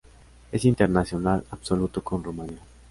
Es 0.51 0.65
internacional 0.65 1.45
absoluto 1.51 2.03
con 2.03 2.23
Rumania. 2.23 2.63